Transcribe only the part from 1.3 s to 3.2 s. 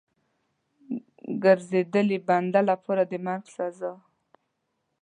ګرځېدلي بنده لپاره د